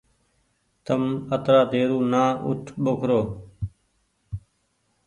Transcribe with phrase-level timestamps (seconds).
[0.85, 1.03] تم
[1.35, 3.21] اترآ ديرو نآ اوٺ ٻوکرو۔